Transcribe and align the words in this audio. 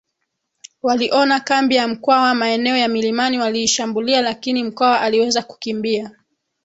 waliona 0.81 1.39
kambi 1.39 1.75
ya 1.75 1.87
Mkwawa 1.87 2.35
maeneo 2.35 2.77
ya 2.77 2.87
milimani 2.87 3.39
waliishambulia 3.39 4.21
lakini 4.21 4.63
Mkwawa 4.63 5.01
aliweza 5.01 5.41
kukimbia 5.41 6.11